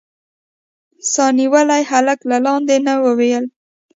[1.11, 3.45] سا نيولي هلک له لاندې نه وويل.